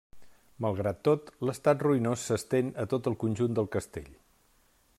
[0.65, 4.09] Malgrat tot, l'estat ruïnós s'estén a tot el conjunt del castell.